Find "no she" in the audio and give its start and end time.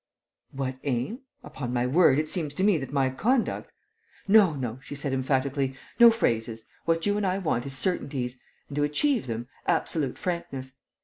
4.55-4.95